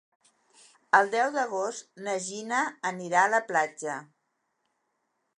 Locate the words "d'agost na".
1.35-2.15